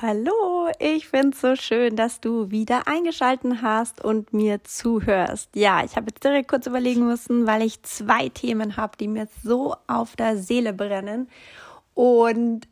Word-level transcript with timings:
Hallo. 0.00 0.68
Ich 0.78 1.08
finde 1.08 1.30
es 1.30 1.40
so 1.40 1.56
schön, 1.56 1.96
dass 1.96 2.20
du 2.20 2.52
wieder 2.52 2.86
eingeschalten 2.86 3.62
hast 3.62 4.00
und 4.04 4.32
mir 4.32 4.62
zuhörst. 4.62 5.50
Ja, 5.56 5.84
ich 5.84 5.96
habe 5.96 6.06
jetzt 6.10 6.22
direkt 6.22 6.48
kurz 6.48 6.68
überlegen 6.68 7.04
müssen, 7.04 7.48
weil 7.48 7.62
ich 7.62 7.82
zwei 7.82 8.28
Themen 8.28 8.76
habe, 8.76 8.96
die 8.96 9.08
mir 9.08 9.26
so 9.42 9.74
auf 9.88 10.14
der 10.14 10.36
Seele 10.36 10.72
brennen. 10.72 11.28
Und 11.94 12.68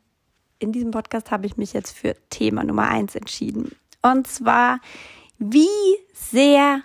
in 0.59 0.71
diesem 0.71 0.91
Podcast 0.91 1.29
habe 1.29 1.45
ich 1.47 1.57
mich 1.57 1.73
jetzt 1.73 1.97
für 1.97 2.15
Thema 2.29 2.63
Nummer 2.63 2.87
eins 2.87 3.13
entschieden. 3.13 3.75
Und 4.01 4.25
zwar, 4.27 4.79
wie 5.37 5.67
sehr 6.13 6.81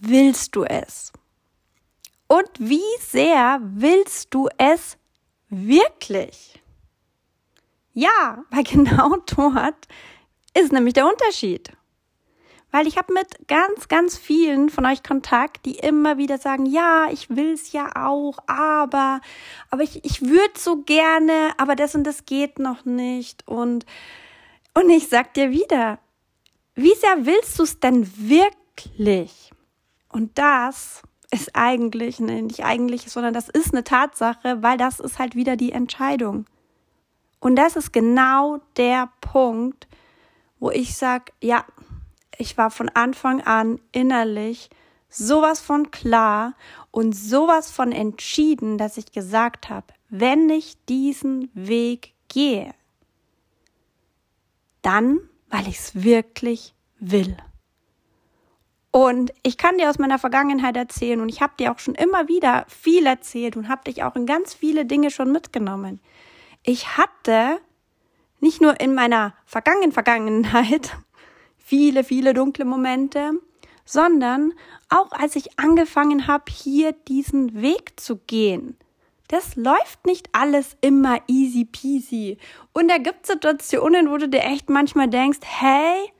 willst 0.00 0.54
du 0.54 0.64
es? 0.64 1.14
Und 2.26 2.50
wie 2.58 2.82
sehr 3.00 3.58
willst 3.62 4.34
du 4.34 4.50
es 4.58 4.98
wirklich? 5.48 6.60
Ja, 7.98 8.44
weil 8.50 8.62
genau 8.62 9.16
dort 9.26 9.88
ist 10.54 10.72
nämlich 10.72 10.94
der 10.94 11.08
Unterschied. 11.08 11.72
Weil 12.70 12.86
ich 12.86 12.96
habe 12.96 13.12
mit 13.12 13.48
ganz, 13.48 13.88
ganz 13.88 14.16
vielen 14.16 14.68
von 14.68 14.86
euch 14.86 15.02
Kontakt, 15.02 15.64
die 15.64 15.78
immer 15.78 16.16
wieder 16.16 16.38
sagen, 16.38 16.66
ja, 16.66 17.08
ich 17.10 17.30
will's 17.30 17.72
ja 17.72 17.90
auch, 17.96 18.38
aber, 18.46 19.20
aber 19.70 19.82
ich, 19.82 20.04
ich 20.04 20.22
würde 20.22 20.52
so 20.56 20.82
gerne, 20.82 21.52
aber 21.56 21.74
das 21.74 21.96
und 21.96 22.04
das 22.04 22.24
geht 22.24 22.60
noch 22.60 22.84
nicht. 22.84 23.48
Und, 23.48 23.84
und 24.74 24.90
ich 24.90 25.08
sag 25.08 25.34
dir 25.34 25.50
wieder, 25.50 25.98
wie 26.74 26.94
sehr 26.94 27.26
willst 27.26 27.58
du 27.58 27.64
es 27.64 27.80
denn 27.80 28.06
wirklich? 28.16 29.50
Und 30.08 30.38
das 30.38 31.02
ist 31.32 31.56
eigentlich, 31.56 32.20
nicht 32.20 32.64
eigentlich, 32.64 33.10
sondern 33.10 33.34
das 33.34 33.48
ist 33.48 33.72
eine 33.72 33.82
Tatsache, 33.82 34.62
weil 34.62 34.76
das 34.76 35.00
ist 35.00 35.18
halt 35.18 35.34
wieder 35.34 35.56
die 35.56 35.72
Entscheidung. 35.72 36.44
Und 37.40 37.56
das 37.56 37.76
ist 37.76 37.92
genau 37.92 38.58
der 38.76 39.10
Punkt, 39.20 39.86
wo 40.58 40.70
ich 40.70 40.96
sage, 40.96 41.32
ja, 41.40 41.64
ich 42.36 42.56
war 42.56 42.70
von 42.70 42.88
Anfang 42.88 43.40
an 43.42 43.80
innerlich 43.92 44.70
sowas 45.08 45.60
von 45.60 45.90
klar 45.90 46.54
und 46.90 47.12
sowas 47.14 47.70
von 47.70 47.92
entschieden, 47.92 48.78
dass 48.78 48.96
ich 48.96 49.12
gesagt 49.12 49.68
habe, 49.68 49.86
wenn 50.08 50.48
ich 50.50 50.76
diesen 50.86 51.50
Weg 51.54 52.12
gehe, 52.28 52.74
dann, 54.82 55.20
weil 55.48 55.68
ich 55.68 55.78
es 55.78 56.02
wirklich 56.02 56.74
will. 56.98 57.36
Und 58.90 59.32
ich 59.42 59.58
kann 59.58 59.78
dir 59.78 59.90
aus 59.90 59.98
meiner 59.98 60.18
Vergangenheit 60.18 60.76
erzählen 60.76 61.20
und 61.20 61.28
ich 61.28 61.40
habe 61.40 61.52
dir 61.58 61.72
auch 61.72 61.78
schon 61.78 61.94
immer 61.94 62.26
wieder 62.26 62.64
viel 62.68 63.06
erzählt 63.06 63.56
und 63.56 63.68
habe 63.68 63.84
dich 63.84 64.02
auch 64.02 64.16
in 64.16 64.26
ganz 64.26 64.54
viele 64.54 64.86
Dinge 64.86 65.10
schon 65.10 65.30
mitgenommen 65.30 66.00
ich 66.68 66.98
hatte 66.98 67.62
nicht 68.40 68.60
nur 68.60 68.78
in 68.78 68.94
meiner 68.94 69.34
vergangenen 69.46 69.90
Vergangenheit 69.90 70.98
viele, 71.56 72.04
viele 72.04 72.34
dunkle 72.34 72.66
Momente, 72.66 73.32
sondern 73.86 74.52
auch 74.90 75.10
als 75.12 75.34
ich 75.34 75.58
angefangen 75.58 76.26
habe, 76.26 76.44
hier 76.52 76.92
diesen 76.92 77.62
Weg 77.62 77.98
zu 77.98 78.16
gehen. 78.16 78.76
Das 79.28 79.56
läuft 79.56 80.04
nicht 80.04 80.28
alles 80.32 80.76
immer 80.82 81.20
easy 81.26 81.64
peasy. 81.64 82.36
Und 82.74 82.88
da 82.88 82.98
gibt 82.98 83.26
Situationen, 83.26 84.10
wo 84.10 84.18
du 84.18 84.28
dir 84.28 84.42
echt 84.42 84.68
manchmal 84.68 85.08
denkst, 85.08 85.40
hey, 85.42 86.12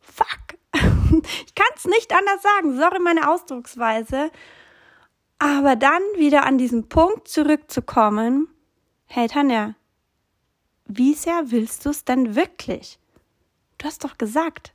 fuck. 0.00 0.38
Ich 1.46 1.54
kann 1.54 1.66
es 1.74 1.86
nicht 1.86 2.12
anders 2.12 2.42
sagen. 2.42 2.76
Sorry 2.76 3.00
meine 3.00 3.28
Ausdrucksweise. 3.30 4.30
Aber 5.38 5.74
dann 5.74 6.02
wieder 6.16 6.44
an 6.44 6.58
diesen 6.58 6.88
Punkt 6.88 7.28
zurückzukommen, 7.28 8.48
Hey 9.10 9.26
Tanja, 9.26 9.74
wie 10.84 11.14
sehr 11.14 11.50
willst 11.50 11.86
du 11.86 11.90
es 11.90 12.04
denn 12.04 12.34
wirklich? 12.36 12.98
Du 13.78 13.86
hast 13.86 14.04
doch 14.04 14.18
gesagt, 14.18 14.74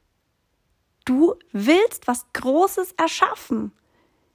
du 1.05 1.35
willst 1.51 2.07
was 2.07 2.25
Großes 2.33 2.93
erschaffen. 2.93 3.73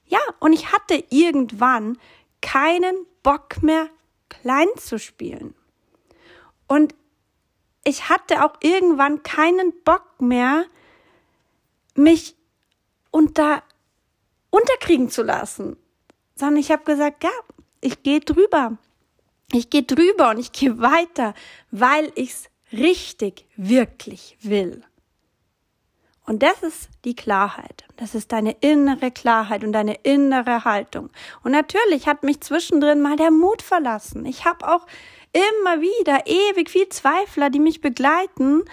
Ja, 0.05 0.21
und 0.39 0.53
ich 0.53 0.71
hatte 0.71 1.03
irgendwann 1.09 1.97
keinen 2.41 2.95
Bock 3.23 3.61
mehr, 3.61 3.89
klein 4.29 4.69
zu 4.77 4.99
spielen. 4.99 5.53
Und 6.65 6.95
ich 7.83 8.07
hatte 8.07 8.45
auch 8.45 8.53
irgendwann 8.61 9.21
keinen 9.23 9.73
Bock 9.83 10.21
mehr, 10.21 10.63
mich 11.95 12.37
unter 13.11 13.63
unterkriegen 14.49 15.09
zu 15.09 15.23
lassen, 15.23 15.75
sondern 16.35 16.57
ich 16.57 16.71
habe 16.71 16.85
gesagt, 16.85 17.21
ja, 17.25 17.31
ich 17.81 18.01
gehe 18.01 18.21
drüber. 18.21 18.77
Ich 19.51 19.69
gehe 19.69 19.83
drüber 19.83 20.29
und 20.29 20.39
ich 20.39 20.51
gehe 20.51 20.79
weiter, 20.79 21.33
weil 21.71 22.11
ich's 22.15 22.49
richtig, 22.71 23.45
wirklich 23.55 24.37
will. 24.41 24.83
Und 26.25 26.43
das 26.43 26.61
ist 26.61 26.89
die 27.05 27.15
Klarheit. 27.15 27.85
Das 27.97 28.13
ist 28.13 28.31
deine 28.31 28.51
innere 28.61 29.09
Klarheit 29.09 29.63
und 29.63 29.71
deine 29.71 29.95
innere 30.03 30.63
Haltung. 30.63 31.09
Und 31.43 31.53
natürlich 31.53 32.07
hat 32.07 32.21
mich 32.21 32.41
zwischendrin 32.41 33.01
mal 33.01 33.15
der 33.15 33.31
Mut 33.31 33.63
verlassen. 33.63 34.27
Ich 34.27 34.45
habe 34.45 34.67
auch 34.67 34.85
immer 35.33 35.81
wieder 35.81 36.27
ewig 36.27 36.69
viel 36.69 36.87
Zweifler, 36.89 37.49
die 37.49 37.59
mich 37.59 37.81
begleiten. 37.81 38.63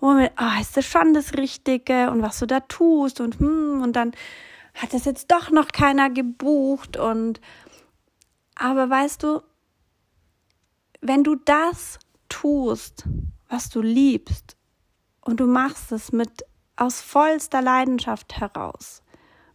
Womit, 0.00 0.32
oh, 0.38 0.60
ist 0.60 0.76
das 0.76 0.84
schon 0.84 1.14
das 1.14 1.32
Richtige 1.32 2.10
und 2.10 2.20
was 2.20 2.38
du 2.40 2.46
da 2.46 2.60
tust 2.60 3.22
und 3.22 3.40
hm, 3.40 3.80
und 3.82 3.94
dann 3.94 4.12
hat 4.74 4.92
das 4.92 5.06
jetzt 5.06 5.32
doch 5.32 5.50
noch 5.50 5.68
keiner 5.68 6.10
gebucht 6.10 6.96
und 6.98 7.40
aber 8.54 8.90
weißt 8.90 9.22
du, 9.22 9.40
wenn 11.00 11.24
du 11.24 11.36
das 11.36 11.98
tust, 12.28 13.04
was 13.48 13.70
du 13.70 13.80
liebst, 13.80 14.56
und 15.28 15.40
du 15.40 15.46
machst 15.46 15.92
es 15.92 16.10
mit 16.10 16.44
aus 16.76 17.02
vollster 17.02 17.60
Leidenschaft 17.60 18.40
heraus, 18.40 19.02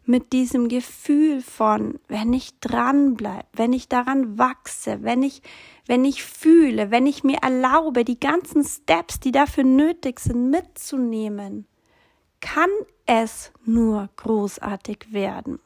mit 0.06 0.32
diesem 0.34 0.68
Gefühl 0.68 1.42
von, 1.42 2.00
wenn 2.08 2.32
ich 2.32 2.60
dranbleibe, 2.60 3.48
wenn 3.54 3.74
ich 3.74 3.88
daran 3.88 4.38
wachse, 4.38 5.00
wenn 5.02 5.24
ich, 5.24 5.42
wenn 5.88 6.06
ich 6.06 6.24
fühle, 6.24 6.92
wenn 6.92 7.08
ich 7.08 7.24
mir 7.24 7.38
erlaube, 7.42 8.04
die 8.04 8.20
ganzen 8.20 8.64
Steps, 8.64 9.20
die 9.20 9.32
dafür 9.32 9.64
nötig 9.64 10.20
sind, 10.20 10.52
mitzunehmen, 10.52 11.66
kann 12.40 12.70
es 13.06 13.52
nur 13.66 14.10
großartig 14.18 15.12
werden. 15.12 15.60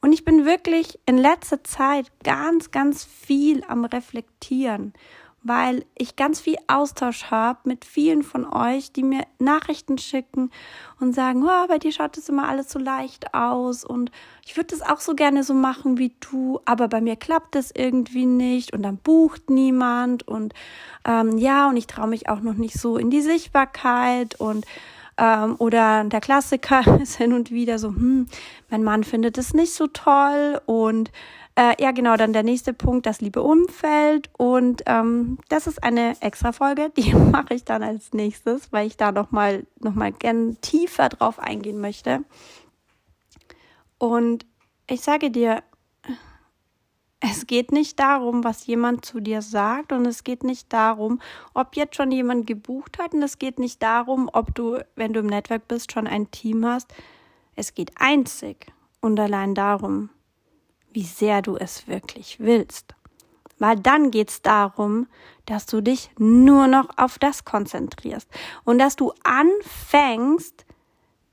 Und 0.00 0.12
ich 0.12 0.24
bin 0.24 0.44
wirklich 0.44 0.98
in 1.06 1.18
letzter 1.18 1.64
Zeit 1.64 2.10
ganz, 2.22 2.70
ganz 2.70 3.04
viel 3.04 3.64
am 3.64 3.84
Reflektieren, 3.84 4.92
weil 5.42 5.84
ich 5.96 6.16
ganz 6.16 6.40
viel 6.40 6.56
Austausch 6.66 7.30
habe 7.30 7.60
mit 7.64 7.84
vielen 7.84 8.22
von 8.22 8.44
euch, 8.44 8.92
die 8.92 9.02
mir 9.02 9.22
Nachrichten 9.38 9.96
schicken 9.96 10.50
und 10.98 11.14
sagen, 11.14 11.44
oh, 11.44 11.66
bei 11.68 11.78
dir 11.78 11.92
schaut 11.92 12.16
das 12.16 12.28
immer 12.28 12.48
alles 12.48 12.70
so 12.70 12.78
leicht 12.78 13.32
aus 13.34 13.84
und 13.84 14.10
ich 14.44 14.56
würde 14.56 14.76
das 14.76 14.82
auch 14.82 15.00
so 15.00 15.14
gerne 15.14 15.44
so 15.44 15.54
machen 15.54 15.98
wie 15.98 16.14
du, 16.20 16.60
aber 16.64 16.88
bei 16.88 17.00
mir 17.00 17.16
klappt 17.16 17.54
das 17.54 17.70
irgendwie 17.72 18.26
nicht 18.26 18.72
und 18.72 18.82
dann 18.82 18.96
bucht 18.98 19.50
niemand 19.50 20.26
und 20.26 20.52
ähm, 21.04 21.38
ja, 21.38 21.68
und 21.68 21.76
ich 21.76 21.86
traue 21.86 22.08
mich 22.08 22.28
auch 22.28 22.40
noch 22.40 22.54
nicht 22.54 22.78
so 22.78 22.96
in 22.96 23.10
die 23.10 23.22
Sichtbarkeit 23.22 24.40
und 24.40 24.66
ähm, 25.18 25.56
oder 25.58 26.04
der 26.04 26.20
Klassiker 26.20 26.98
ist 27.02 27.16
hin 27.16 27.32
und 27.32 27.50
wieder 27.50 27.78
so, 27.78 27.88
hm, 27.88 28.26
mein 28.70 28.84
Mann 28.84 29.04
findet 29.04 29.38
es 29.38 29.54
nicht 29.54 29.72
so 29.72 29.86
toll. 29.86 30.60
Und 30.66 31.10
äh, 31.56 31.74
ja, 31.82 31.92
genau, 31.92 32.16
dann 32.16 32.32
der 32.32 32.42
nächste 32.42 32.72
Punkt, 32.72 33.06
das 33.06 33.20
liebe 33.20 33.42
Umfeld. 33.42 34.28
Und 34.36 34.82
ähm, 34.86 35.38
das 35.48 35.66
ist 35.66 35.82
eine 35.82 36.16
extra 36.20 36.52
Folge, 36.52 36.90
die 36.96 37.14
mache 37.14 37.54
ich 37.54 37.64
dann 37.64 37.82
als 37.82 38.12
nächstes, 38.12 38.72
weil 38.72 38.86
ich 38.86 38.96
da 38.96 39.12
nochmal 39.12 39.66
noch 39.80 39.94
mal 39.94 40.12
gern 40.12 40.60
tiefer 40.60 41.08
drauf 41.08 41.38
eingehen 41.38 41.80
möchte. 41.80 42.20
Und 43.98 44.44
ich 44.88 45.00
sage 45.00 45.30
dir, 45.30 45.62
es 47.20 47.46
geht 47.46 47.72
nicht 47.72 47.98
darum, 47.98 48.44
was 48.44 48.66
jemand 48.66 49.04
zu 49.04 49.20
dir 49.20 49.40
sagt 49.40 49.92
und 49.92 50.06
es 50.06 50.22
geht 50.22 50.44
nicht 50.44 50.72
darum, 50.72 51.20
ob 51.54 51.74
jetzt 51.76 51.96
schon 51.96 52.10
jemand 52.10 52.46
gebucht 52.46 52.98
hat 52.98 53.14
und 53.14 53.22
es 53.22 53.38
geht 53.38 53.58
nicht 53.58 53.82
darum, 53.82 54.28
ob 54.32 54.54
du, 54.54 54.78
wenn 54.96 55.12
du 55.12 55.20
im 55.20 55.26
Netzwerk 55.26 55.66
bist, 55.66 55.92
schon 55.92 56.06
ein 56.06 56.30
Team 56.30 56.66
hast. 56.66 56.92
Es 57.54 57.74
geht 57.74 57.92
einzig 57.96 58.66
und 59.00 59.18
allein 59.18 59.54
darum, 59.54 60.10
wie 60.92 61.04
sehr 61.04 61.40
du 61.40 61.56
es 61.56 61.88
wirklich 61.88 62.38
willst. 62.38 62.94
Weil 63.58 63.76
dann 63.76 64.10
geht's 64.10 64.42
darum, 64.42 65.06
dass 65.46 65.64
du 65.64 65.80
dich 65.80 66.10
nur 66.18 66.66
noch 66.66 66.90
auf 66.98 67.18
das 67.18 67.46
konzentrierst 67.46 68.28
und 68.64 68.78
dass 68.78 68.96
du 68.96 69.12
anfängst, 69.24 70.66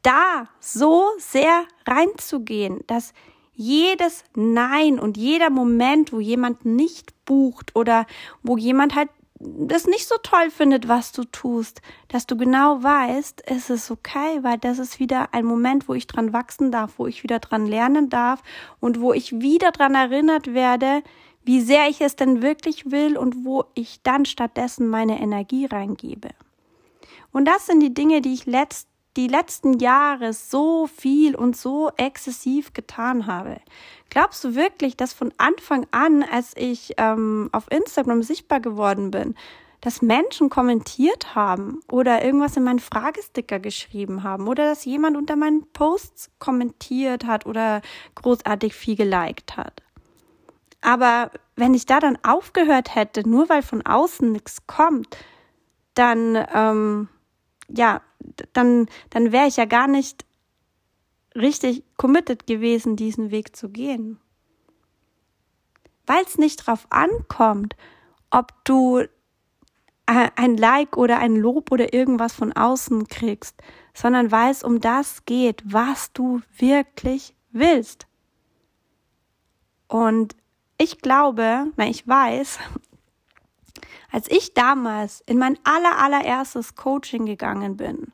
da 0.01 0.47
so 0.59 1.05
sehr 1.17 1.65
reinzugehen, 1.87 2.81
dass 2.87 3.13
jedes 3.55 4.23
Nein 4.35 4.99
und 4.99 5.17
jeder 5.17 5.49
Moment, 5.49 6.11
wo 6.11 6.19
jemand 6.19 6.65
nicht 6.65 7.13
bucht 7.25 7.75
oder 7.75 8.05
wo 8.41 8.57
jemand 8.57 8.95
halt 8.95 9.09
das 9.45 9.87
nicht 9.87 10.07
so 10.07 10.15
toll 10.23 10.49
findet, 10.49 10.87
was 10.87 11.11
du 11.11 11.25
tust, 11.25 11.81
dass 12.07 12.25
du 12.25 12.37
genau 12.37 12.81
weißt, 12.81 13.43
es 13.45 13.69
ist 13.69 13.91
okay, 13.91 14.39
weil 14.41 14.57
das 14.57 14.79
ist 14.79 14.99
wieder 14.99 15.33
ein 15.33 15.45
Moment, 15.45 15.89
wo 15.89 15.93
ich 15.93 16.07
dran 16.07 16.31
wachsen 16.33 16.71
darf, 16.71 16.93
wo 16.97 17.07
ich 17.07 17.23
wieder 17.23 17.39
dran 17.39 17.67
lernen 17.67 18.09
darf 18.09 18.41
und 18.79 19.01
wo 19.01 19.11
ich 19.11 19.41
wieder 19.41 19.71
dran 19.71 19.95
erinnert 19.95 20.53
werde, 20.53 21.03
wie 21.43 21.59
sehr 21.59 21.89
ich 21.89 21.99
es 21.99 22.15
denn 22.15 22.41
wirklich 22.41 22.91
will 22.91 23.17
und 23.17 23.43
wo 23.43 23.65
ich 23.73 24.01
dann 24.01 24.25
stattdessen 24.25 24.87
meine 24.87 25.19
Energie 25.19 25.65
reingebe. 25.65 26.29
Und 27.33 27.45
das 27.45 27.65
sind 27.65 27.81
die 27.81 27.93
Dinge, 27.93 28.21
die 28.21 28.33
ich 28.33 28.45
letzt, 28.45 28.87
die 29.15 29.27
letzten 29.27 29.79
Jahre 29.79 30.33
so 30.33 30.87
viel 30.87 31.35
und 31.35 31.55
so 31.55 31.91
exzessiv 31.97 32.73
getan 32.73 33.27
habe. 33.27 33.57
Glaubst 34.09 34.43
du 34.43 34.55
wirklich, 34.55 34.97
dass 34.97 35.13
von 35.13 35.31
Anfang 35.37 35.85
an, 35.91 36.23
als 36.23 36.53
ich 36.55 36.93
ähm, 36.97 37.49
auf 37.51 37.71
Instagram 37.71 38.23
sichtbar 38.23 38.59
geworden 38.59 39.11
bin, 39.11 39.35
dass 39.81 40.01
Menschen 40.01 40.49
kommentiert 40.49 41.35
haben 41.35 41.81
oder 41.91 42.23
irgendwas 42.23 42.55
in 42.55 42.63
meinen 42.63 42.79
Fragesticker 42.79 43.59
geschrieben 43.59 44.23
haben 44.23 44.47
oder 44.47 44.69
dass 44.69 44.85
jemand 44.85 45.17
unter 45.17 45.35
meinen 45.35 45.67
Posts 45.73 46.31
kommentiert 46.39 47.25
hat 47.25 47.45
oder 47.45 47.81
großartig 48.15 48.73
viel 48.73 48.95
geliked 48.95 49.57
hat. 49.57 49.83
Aber 50.79 51.31
wenn 51.55 51.73
ich 51.73 51.85
da 51.85 51.99
dann 51.99 52.17
aufgehört 52.23 52.95
hätte, 52.95 53.27
nur 53.27 53.49
weil 53.49 53.61
von 53.61 53.85
außen 53.85 54.31
nichts 54.31 54.65
kommt, 54.67 55.17
dann, 55.95 56.45
ähm, 56.53 57.09
ja, 57.67 58.01
dann, 58.53 58.87
dann 59.09 59.31
wäre 59.31 59.47
ich 59.47 59.57
ja 59.57 59.65
gar 59.65 59.87
nicht 59.87 60.25
richtig 61.35 61.83
committed 61.97 62.47
gewesen, 62.47 62.95
diesen 62.95 63.31
Weg 63.31 63.55
zu 63.55 63.69
gehen. 63.69 64.19
Weil 66.05 66.23
es 66.25 66.37
nicht 66.37 66.67
drauf 66.67 66.85
ankommt, 66.89 67.75
ob 68.29 68.53
du 68.65 69.03
ein 70.05 70.57
Like 70.57 70.97
oder 70.97 71.19
ein 71.19 71.35
Lob 71.35 71.71
oder 71.71 71.93
irgendwas 71.93 72.33
von 72.33 72.51
außen 72.51 73.07
kriegst, 73.07 73.55
sondern 73.93 74.31
weil 74.31 74.51
es 74.51 74.63
um 74.63 74.81
das 74.81 75.23
geht, 75.25 75.63
was 75.65 76.11
du 76.11 76.41
wirklich 76.57 77.35
willst. 77.51 78.07
Und 79.87 80.35
ich 80.77 80.99
glaube, 81.01 81.67
na, 81.77 81.87
ich 81.87 82.05
weiß, 82.07 82.59
als 84.13 84.29
ich 84.29 84.53
damals 84.53 85.21
in 85.25 85.39
mein 85.39 85.57
aller, 85.63 85.97
allererstes 85.97 86.75
Coaching 86.75 87.25
gegangen 87.25 87.75
bin, 87.75 88.13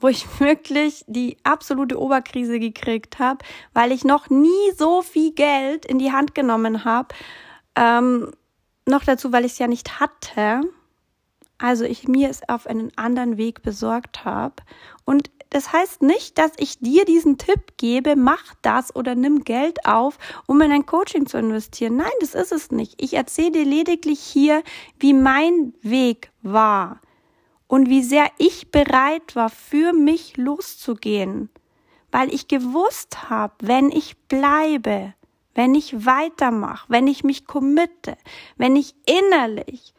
wo 0.00 0.08
ich 0.08 0.24
wirklich 0.40 1.04
die 1.08 1.36
absolute 1.42 2.00
Oberkrise 2.00 2.58
gekriegt 2.58 3.18
habe, 3.18 3.44
weil 3.74 3.92
ich 3.92 4.04
noch 4.04 4.30
nie 4.30 4.72
so 4.76 5.02
viel 5.02 5.32
Geld 5.32 5.84
in 5.84 5.98
die 5.98 6.12
Hand 6.12 6.34
genommen 6.34 6.84
habe. 6.84 7.08
Ähm, 7.74 8.30
noch 8.86 9.02
dazu, 9.02 9.32
weil 9.32 9.44
ich 9.44 9.52
es 9.52 9.58
ja 9.58 9.66
nicht 9.66 9.98
hatte. 10.00 10.60
Also 11.58 11.84
ich 11.84 12.06
mir 12.06 12.30
es 12.30 12.48
auf 12.48 12.68
einen 12.68 12.96
anderen 12.96 13.36
Weg 13.36 13.62
besorgt 13.62 14.24
habe. 14.24 14.54
Und 15.04 15.30
das 15.50 15.72
heißt 15.72 16.02
nicht, 16.02 16.38
dass 16.38 16.52
ich 16.58 16.78
dir 16.78 17.04
diesen 17.04 17.38
Tipp 17.38 17.76
gebe, 17.76 18.16
mach 18.16 18.54
das 18.62 18.94
oder 18.94 19.14
nimm 19.14 19.44
Geld 19.44 19.86
auf, 19.86 20.18
um 20.46 20.60
in 20.60 20.72
ein 20.72 20.86
Coaching 20.86 21.26
zu 21.26 21.38
investieren. 21.38 21.96
Nein, 21.96 22.12
das 22.20 22.34
ist 22.34 22.52
es 22.52 22.70
nicht. 22.70 23.00
Ich 23.02 23.14
erzähle 23.14 23.52
dir 23.52 23.64
lediglich 23.64 24.20
hier, 24.20 24.62
wie 24.98 25.12
mein 25.12 25.72
Weg 25.82 26.30
war 26.42 27.00
und 27.68 27.88
wie 27.88 28.02
sehr 28.02 28.30
ich 28.38 28.70
bereit 28.70 29.36
war, 29.36 29.50
für 29.50 29.92
mich 29.92 30.36
loszugehen, 30.36 31.48
weil 32.10 32.32
ich 32.32 32.48
gewusst 32.48 33.30
habe, 33.30 33.54
wenn 33.60 33.90
ich 33.90 34.16
bleibe, 34.28 35.14
wenn 35.54 35.74
ich 35.74 36.04
weitermache, 36.04 36.86
wenn 36.88 37.06
ich 37.06 37.24
mich 37.24 37.46
committe, 37.46 38.16
wenn 38.56 38.76
ich 38.76 38.94
innerlich 39.06 39.94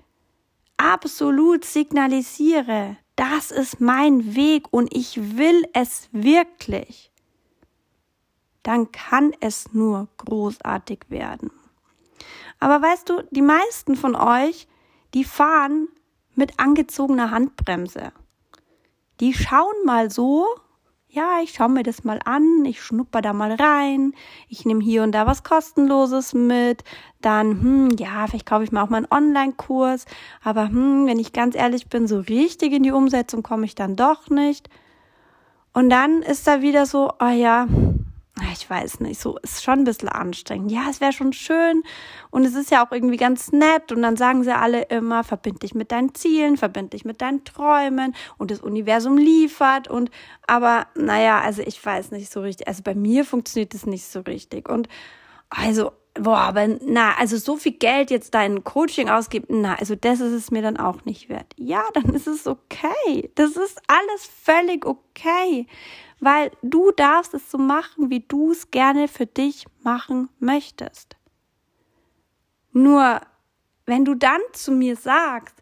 absolut 0.77 1.65
signalisiere, 1.65 2.97
das 3.17 3.51
ist 3.51 3.81
mein 3.81 4.35
Weg 4.35 4.71
und 4.71 4.95
ich 4.95 5.37
will 5.37 5.67
es 5.73 6.07
wirklich, 6.11 7.11
dann 8.63 8.91
kann 8.91 9.33
es 9.41 9.73
nur 9.73 10.07
großartig 10.17 10.99
werden. 11.09 11.51
Aber 12.59 12.81
weißt 12.81 13.09
du, 13.09 13.23
die 13.31 13.41
meisten 13.41 13.95
von 13.95 14.15
euch, 14.15 14.67
die 15.13 15.23
fahren 15.23 15.89
mit 16.35 16.59
angezogener 16.59 17.31
Handbremse. 17.31 18.11
Die 19.19 19.33
schauen 19.33 19.85
mal 19.85 20.11
so, 20.11 20.45
ja, 21.09 21.39
ich 21.41 21.53
schaue 21.53 21.69
mir 21.69 21.83
das 21.83 22.03
mal 22.03 22.19
an, 22.25 22.65
ich 22.65 22.81
schnupper 22.81 23.21
da 23.21 23.33
mal 23.33 23.53
rein, 23.53 24.13
ich 24.49 24.65
nehme 24.65 24.83
hier 24.83 25.03
und 25.03 25.13
da 25.13 25.25
was 25.25 25.43
kostenloses 25.43 26.33
mit, 26.33 26.83
dann, 27.21 27.61
hm, 27.61 27.89
ja, 27.97 28.27
vielleicht 28.27 28.45
kaufe 28.45 28.63
ich 28.65 28.71
mal 28.71 28.83
auch 28.83 28.89
mal 28.89 28.97
einen 28.97 29.11
Online-Kurs, 29.11 30.05
aber 30.43 30.67
hm, 30.67 31.07
wenn 31.07 31.19
ich 31.19 31.33
ganz 31.33 31.55
ehrlich 31.55 31.87
bin, 31.87 32.07
so 32.07 32.19
richtig 32.19 32.73
in 32.73 32.83
die 32.83 32.91
Umsetzung 32.91 33.41
komme 33.41 33.65
ich 33.65 33.75
dann 33.75 33.95
doch 33.95 34.29
nicht. 34.29 34.69
Und 35.73 35.89
dann 35.89 36.23
ist 36.23 36.47
da 36.47 36.61
wieder 36.61 36.85
so, 36.85 37.11
oh 37.19 37.29
ja, 37.29 37.67
ich 38.53 38.69
weiß 38.69 38.99
nicht, 38.99 39.19
so 39.19 39.37
ist 39.39 39.63
schon 39.63 39.79
ein 39.79 39.83
bisschen 39.83 40.09
anstrengend. 40.09 40.71
Ja, 40.71 40.87
es 40.89 41.01
wäre 41.01 41.13
schon 41.13 41.33
schön 41.33 41.83
und 42.29 42.45
es 42.45 42.55
ist 42.55 42.71
ja 42.71 42.85
auch 42.85 42.91
irgendwie 42.91 43.17
ganz 43.17 43.51
nett 43.51 43.91
und 43.91 44.01
dann 44.01 44.15
sagen 44.15 44.43
sie 44.43 44.55
alle 44.55 44.83
immer, 44.83 45.23
verbind 45.23 45.63
dich 45.63 45.73
mit 45.73 45.91
deinen 45.91 46.13
Zielen, 46.13 46.57
verbind 46.57 46.93
dich 46.93 47.05
mit 47.05 47.21
deinen 47.21 47.43
Träumen 47.43 48.15
und 48.37 48.51
das 48.51 48.59
Universum 48.59 49.17
liefert 49.17 49.87
und 49.87 50.11
aber 50.45 50.87
naja, 50.95 51.41
also 51.41 51.61
ich 51.61 51.83
weiß 51.83 52.11
nicht 52.11 52.31
so 52.31 52.41
richtig, 52.41 52.67
also 52.67 52.83
bei 52.83 52.95
mir 52.95 53.25
funktioniert 53.25 53.73
das 53.73 53.85
nicht 53.85 54.05
so 54.05 54.21
richtig 54.21 54.69
und 54.69 54.87
also 55.49 55.91
boah, 56.19 56.37
aber 56.37 56.67
na, 56.67 57.15
also 57.17 57.37
so 57.37 57.57
viel 57.57 57.73
Geld 57.73 58.11
jetzt 58.11 58.33
da 58.33 58.43
in 58.43 58.63
Coaching 58.63 59.09
ausgeben, 59.09 59.61
na, 59.61 59.75
also 59.75 59.95
das 59.95 60.19
ist 60.19 60.33
es 60.33 60.51
mir 60.51 60.61
dann 60.61 60.77
auch 60.77 61.05
nicht 61.05 61.29
wert. 61.29 61.53
Ja, 61.57 61.83
dann 61.93 62.13
ist 62.13 62.27
es 62.27 62.47
okay. 62.47 63.31
Das 63.35 63.51
ist 63.51 63.81
alles 63.87 64.29
völlig 64.43 64.85
okay 64.85 65.67
weil 66.19 66.51
du 66.61 66.91
darfst 66.91 67.33
es 67.33 67.51
so 67.51 67.57
machen, 67.57 68.09
wie 68.09 68.21
du 68.21 68.51
es 68.51 68.71
gerne 68.71 69.07
für 69.07 69.25
dich 69.25 69.65
machen 69.83 70.29
möchtest. 70.39 71.15
Nur, 72.71 73.21
wenn 73.85 74.05
du 74.05 74.15
dann 74.15 74.41
zu 74.53 74.71
mir 74.71 74.95
sagst, 74.95 75.55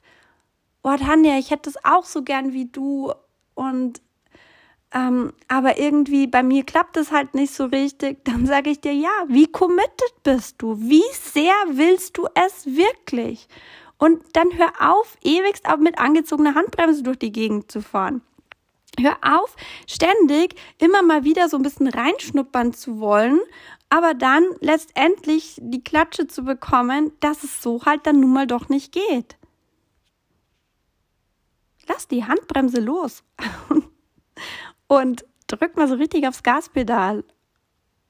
oh 0.84 0.96
Tanja, 0.98 1.38
ich 1.38 1.52
hätte 1.52 1.70
es 1.70 1.84
auch 1.84 2.06
so 2.06 2.24
gern 2.24 2.54
wie 2.54 2.66
du 2.66 3.14
und 3.54 4.02
ähm, 4.96 5.34
aber 5.50 5.78
irgendwie 5.78 6.26
bei 6.26 6.42
mir 6.42 6.64
klappt 6.64 6.96
es 6.96 7.12
halt 7.12 7.36
nicht 7.36 7.54
so 7.54 7.66
richtig, 7.66 8.24
dann 8.24 8.46
sage 8.46 8.70
ich 8.70 8.80
dir, 8.80 8.94
ja, 8.94 9.26
wie 9.28 9.52
committed 9.52 10.24
bist 10.24 10.56
du? 10.60 10.80
Wie 10.80 11.04
sehr 11.12 11.54
willst 11.72 12.18
du 12.18 12.28
es 12.34 12.66
wirklich? 12.66 13.50
Und 13.98 14.24
dann 14.34 14.58
hör 14.58 14.72
auf, 14.80 15.18
ewigst 15.22 15.66
mit 15.80 16.00
angezogener 16.00 16.56
Handbremse 16.56 17.04
durch 17.04 17.20
die 17.20 17.34
Gegend 17.34 17.70
zu 17.70 17.82
fahren. 17.82 18.22
Hör 18.98 19.18
auf, 19.22 19.58
ständig 19.86 20.56
immer 20.80 21.02
mal 21.02 21.26
wieder 21.26 21.50
so 21.50 21.58
ein 21.58 21.64
bisschen 21.64 21.88
reinschnuppern 21.88 22.74
zu 22.74 23.02
wollen, 23.02 23.42
aber 23.90 24.14
dann 24.14 24.46
letztendlich 24.62 25.58
die 25.62 25.84
Klatsche 25.84 26.28
zu 26.28 26.46
bekommen, 26.46 27.12
dass 27.20 27.44
es 27.44 27.62
so 27.62 27.84
halt 27.84 28.08
dann 28.08 28.22
nun 28.22 28.32
mal 28.32 28.48
doch 28.48 28.70
nicht 28.70 28.94
geht. 28.94 29.36
Lass 31.86 32.08
die 32.08 32.24
Handbremse 32.24 32.80
los 32.80 33.24
und 34.88 35.26
drück 35.48 35.78
mal 35.78 35.88
so 35.88 35.96
richtig 35.96 36.28
aufs 36.28 36.44
Gaspedal. 36.44 37.24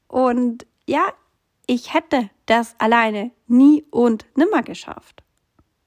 Und 0.08 0.66
ja, 0.88 1.14
ich 1.68 1.94
hätte 1.94 2.30
das 2.46 2.76
alleine 2.78 3.32
nie 3.48 3.86
und 3.92 4.26
nimmer 4.36 4.62
geschafft. 4.62 5.24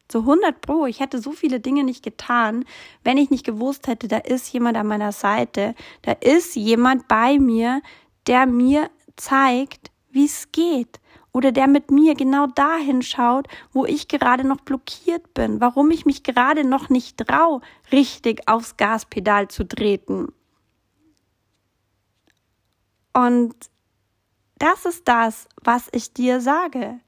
Zu 0.08 0.20
100 0.20 0.60
Pro. 0.60 0.86
Ich 0.86 1.00
hätte 1.00 1.20
so 1.20 1.32
viele 1.32 1.60
Dinge 1.60 1.84
nicht 1.84 2.02
getan, 2.02 2.64
wenn 3.04 3.18
ich 3.18 3.30
nicht 3.30 3.44
gewusst 3.44 3.86
hätte, 3.86 4.08
da 4.08 4.18
ist 4.18 4.52
jemand 4.52 4.76
an 4.76 4.86
meiner 4.86 5.12
Seite, 5.12 5.74
da 6.02 6.12
ist 6.12 6.56
jemand 6.56 7.08
bei 7.08 7.38
mir, 7.38 7.82
der 8.26 8.46
mir 8.46 8.90
zeigt, 9.16 9.90
wie 10.10 10.24
es 10.24 10.50
geht. 10.50 11.00
Oder 11.32 11.52
der 11.52 11.68
mit 11.68 11.90
mir 11.90 12.14
genau 12.14 12.46
dahin 12.46 13.02
schaut, 13.02 13.46
wo 13.72 13.84
ich 13.84 14.08
gerade 14.08 14.44
noch 14.44 14.62
blockiert 14.62 15.34
bin, 15.34 15.60
warum 15.60 15.90
ich 15.90 16.06
mich 16.06 16.22
gerade 16.22 16.64
noch 16.64 16.88
nicht 16.88 17.18
trau, 17.18 17.60
richtig 17.92 18.48
aufs 18.48 18.78
Gaspedal 18.78 19.48
zu 19.48 19.68
treten. 19.68 20.32
Und 23.18 23.52
das 24.58 24.84
ist 24.84 25.08
das, 25.08 25.48
was 25.60 25.88
ich 25.90 26.12
dir 26.12 26.40
sage. 26.40 27.00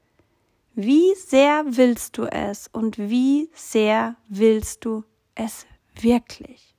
Wie 0.73 1.15
sehr 1.15 1.63
willst 1.65 2.17
du 2.17 2.25
es 2.25 2.67
und 2.73 2.97
wie 2.97 3.49
sehr 3.53 4.17
willst 4.27 4.83
du 4.83 5.05
es 5.35 5.65
wirklich? 6.01 6.75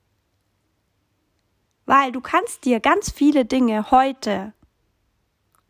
Weil 1.87 2.13
du 2.13 2.21
kannst 2.21 2.67
dir 2.67 2.79
ganz 2.79 3.11
viele 3.11 3.47
Dinge 3.47 3.91
heute 3.91 4.53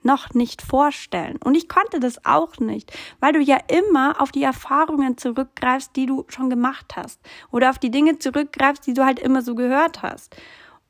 noch 0.02 0.30
nicht 0.34 0.60
vorstellen. 0.60 1.36
Und 1.36 1.54
ich 1.54 1.68
konnte 1.68 2.00
das 2.00 2.24
auch 2.24 2.58
nicht, 2.58 2.92
weil 3.20 3.32
du 3.32 3.38
ja 3.38 3.58
immer 3.68 4.20
auf 4.20 4.32
die 4.32 4.42
Erfahrungen 4.42 5.18
zurückgreifst, 5.18 5.94
die 5.94 6.06
du 6.06 6.24
schon 6.26 6.50
gemacht 6.50 6.96
hast. 6.96 7.20
Oder 7.52 7.70
auf 7.70 7.78
die 7.78 7.92
Dinge 7.92 8.18
zurückgreifst, 8.18 8.88
die 8.88 8.94
du 8.94 9.04
halt 9.04 9.20
immer 9.20 9.40
so 9.40 9.54
gehört 9.54 10.02
hast. 10.02 10.34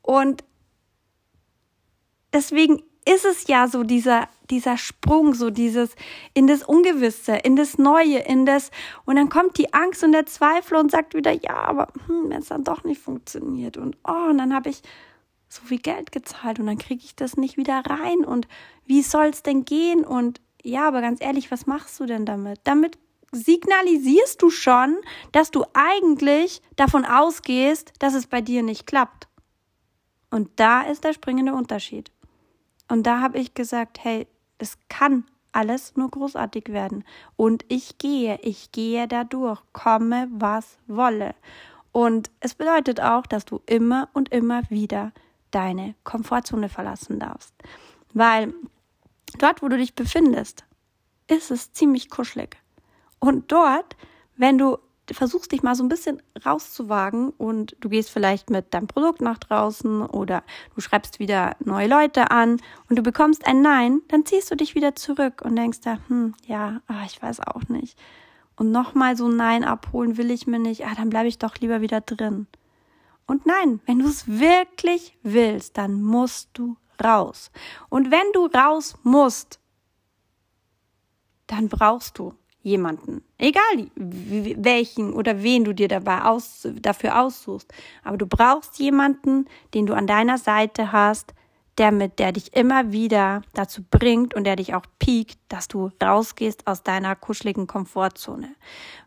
Und 0.01 0.43
deswegen 2.33 2.81
ist 3.05 3.25
es 3.25 3.47
ja 3.47 3.67
so 3.67 3.83
dieser, 3.83 4.29
dieser 4.49 4.77
Sprung, 4.77 5.33
so 5.33 5.49
dieses 5.49 5.95
in 6.33 6.47
das 6.47 6.63
Ungewisse, 6.63 7.33
in 7.35 7.55
das 7.55 7.77
Neue, 7.77 8.19
in 8.19 8.45
das, 8.45 8.71
und 9.05 9.17
dann 9.17 9.29
kommt 9.29 9.57
die 9.57 9.73
Angst 9.73 10.03
und 10.03 10.13
der 10.13 10.25
Zweifel 10.25 10.77
und 10.77 10.91
sagt 10.91 11.13
wieder, 11.13 11.31
ja, 11.31 11.55
aber 11.55 11.87
hm, 12.07 12.29
wenn 12.29 12.39
es 12.39 12.47
dann 12.47 12.63
doch 12.63 12.83
nicht 12.83 13.01
funktioniert 13.01 13.77
und 13.77 13.97
oh, 14.07 14.29
und 14.29 14.37
dann 14.37 14.53
habe 14.53 14.69
ich 14.69 14.81
so 15.49 15.61
viel 15.63 15.79
Geld 15.79 16.11
gezahlt 16.11 16.59
und 16.59 16.67
dann 16.67 16.77
kriege 16.77 17.03
ich 17.03 17.15
das 17.15 17.37
nicht 17.37 17.57
wieder 17.57 17.83
rein 17.85 18.25
und 18.25 18.47
wie 18.85 19.01
soll 19.01 19.25
es 19.25 19.43
denn 19.43 19.65
gehen 19.65 20.05
und 20.05 20.41
ja, 20.63 20.87
aber 20.87 21.01
ganz 21.01 21.21
ehrlich, 21.21 21.51
was 21.51 21.67
machst 21.67 21.99
du 21.99 22.05
denn 22.05 22.25
damit? 22.25 22.61
Damit 22.63 22.97
signalisierst 23.33 24.41
du 24.41 24.49
schon, 24.49 24.95
dass 25.33 25.51
du 25.51 25.65
eigentlich 25.73 26.61
davon 26.77 27.03
ausgehst, 27.03 27.91
dass 27.99 28.13
es 28.13 28.27
bei 28.27 28.39
dir 28.39 28.63
nicht 28.63 28.87
klappt. 28.87 29.27
Und 30.29 30.49
da 30.55 30.81
ist 30.81 31.03
der 31.03 31.13
springende 31.13 31.53
Unterschied. 31.53 32.12
Und 32.87 33.03
da 33.03 33.21
habe 33.21 33.39
ich 33.39 33.53
gesagt, 33.53 34.03
hey, 34.03 34.27
es 34.57 34.77
kann 34.89 35.25
alles 35.51 35.95
nur 35.95 36.09
großartig 36.09 36.69
werden. 36.69 37.03
Und 37.35 37.63
ich 37.67 37.97
gehe, 37.97 38.39
ich 38.41 38.71
gehe 38.71 39.07
da 39.07 39.23
durch, 39.23 39.61
komme, 39.71 40.27
was 40.31 40.77
wolle. 40.87 41.35
Und 41.91 42.31
es 42.39 42.55
bedeutet 42.55 42.99
auch, 42.99 43.25
dass 43.25 43.45
du 43.45 43.61
immer 43.65 44.09
und 44.13 44.29
immer 44.29 44.63
wieder 44.69 45.11
deine 45.51 45.95
Komfortzone 46.03 46.69
verlassen 46.69 47.19
darfst. 47.19 47.53
Weil 48.13 48.53
dort, 49.37 49.61
wo 49.61 49.67
du 49.67 49.77
dich 49.77 49.93
befindest, 49.93 50.65
ist 51.27 51.51
es 51.51 51.71
ziemlich 51.71 52.09
kuschelig. 52.09 52.57
Und 53.19 53.51
dort, 53.51 53.95
wenn 54.35 54.57
du 54.57 54.77
versuchst 55.11 55.51
dich 55.51 55.63
mal 55.63 55.75
so 55.75 55.83
ein 55.83 55.89
bisschen 55.89 56.21
rauszuwagen 56.45 57.29
und 57.31 57.75
du 57.79 57.89
gehst 57.89 58.09
vielleicht 58.09 58.49
mit 58.49 58.73
deinem 58.73 58.87
Produkt 58.87 59.21
nach 59.21 59.37
draußen 59.37 60.01
oder 60.05 60.43
du 60.75 60.81
schreibst 60.81 61.19
wieder 61.19 61.55
neue 61.59 61.87
Leute 61.87 62.31
an 62.31 62.61
und 62.89 62.97
du 62.97 63.03
bekommst 63.03 63.45
ein 63.45 63.61
Nein, 63.61 64.01
dann 64.07 64.25
ziehst 64.25 64.49
du 64.49 64.55
dich 64.55 64.75
wieder 64.75 64.95
zurück 64.95 65.41
und 65.43 65.55
denkst 65.55 65.81
da, 65.81 65.97
hm, 66.07 66.35
ja, 66.45 66.81
ach, 66.87 67.05
ich 67.05 67.21
weiß 67.21 67.41
auch 67.41 67.67
nicht. 67.67 67.99
Und 68.55 68.71
nochmal 68.71 69.17
so 69.17 69.27
ein 69.27 69.35
Nein 69.35 69.63
abholen 69.63 70.17
will 70.17 70.31
ich 70.31 70.47
mir 70.47 70.59
nicht, 70.59 70.85
ah, 70.85 70.93
dann 70.95 71.09
bleibe 71.09 71.27
ich 71.27 71.37
doch 71.37 71.55
lieber 71.57 71.81
wieder 71.81 71.99
drin. 72.01 72.47
Und 73.25 73.45
nein, 73.45 73.81
wenn 73.85 73.99
du 73.99 74.07
es 74.07 74.27
wirklich 74.27 75.17
willst, 75.23 75.77
dann 75.77 76.01
musst 76.01 76.49
du 76.53 76.77
raus. 77.03 77.51
Und 77.89 78.11
wenn 78.11 78.31
du 78.33 78.45
raus 78.45 78.95
musst, 79.03 79.59
dann 81.47 81.67
brauchst 81.67 82.19
du 82.19 82.33
jemanden. 82.63 83.21
Egal 83.37 83.61
welchen 83.95 85.13
oder 85.13 85.43
wen 85.43 85.65
du 85.65 85.73
dir 85.73 85.87
dabei 85.87 86.23
aus, 86.23 86.67
dafür 86.81 87.21
aussuchst. 87.21 87.71
Aber 88.03 88.17
du 88.17 88.25
brauchst 88.25 88.79
jemanden, 88.79 89.45
den 89.73 89.85
du 89.85 89.93
an 89.93 90.07
deiner 90.07 90.37
Seite 90.37 90.91
hast, 90.91 91.33
der 91.77 91.91
mit, 91.91 92.19
der 92.19 92.31
dich 92.31 92.55
immer 92.55 92.91
wieder 92.91 93.41
dazu 93.53 93.81
bringt 93.89 94.35
und 94.35 94.43
der 94.43 94.55
dich 94.55 94.75
auch 94.75 94.85
piekt, 94.99 95.39
dass 95.49 95.67
du 95.67 95.89
rausgehst 96.01 96.67
aus 96.67 96.83
deiner 96.83 97.15
kuscheligen 97.15 97.65
Komfortzone. 97.65 98.55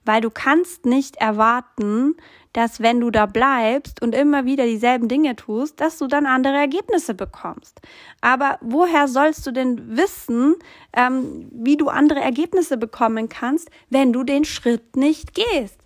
Weil 0.05 0.21
du 0.21 0.31
kannst 0.31 0.85
nicht 0.85 1.17
erwarten, 1.17 2.17
dass 2.53 2.81
wenn 2.81 3.01
du 3.01 3.11
da 3.11 3.27
bleibst 3.27 4.03
und 4.03 4.15
immer 4.15 4.47
wieder 4.47 4.65
dieselben 4.65 5.09
Dinge 5.09 5.37
tust, 5.37 5.81
dass 5.81 5.99
du 5.99 6.07
dann 6.07 6.27
andere 6.27 6.55
Ergebnisse 6.55 7.15
bekommst. 7.15 7.81
Aber 8.21 8.59
woher 8.61 9.07
sollst 9.09 9.47
du 9.47 9.53
denn 9.53 9.97
wissen, 9.97 10.57
ähm, 10.93 11.49
wie 11.53 11.77
du 11.77 11.89
andere 11.89 12.21
Ergebnisse 12.21 12.77
bekommen 12.77 13.29
kannst, 13.29 13.71
wenn 13.91 14.13
du 14.13 14.25
den 14.25 14.45
Schritt 14.45 14.97
nicht 14.97 15.35
gehst? 15.35 15.79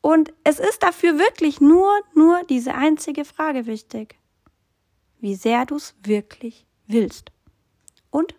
Und 0.00 0.32
es 0.44 0.60
ist 0.60 0.82
dafür 0.82 1.18
wirklich 1.18 1.60
nur, 1.60 1.90
nur 2.14 2.40
diese 2.48 2.74
einzige 2.74 3.24
Frage 3.24 3.66
wichtig 3.66 4.17
wie 5.20 5.34
sehr 5.34 5.66
du 5.66 5.76
es 5.76 5.94
wirklich 6.02 6.66
willst 6.86 7.32
und 8.10 8.34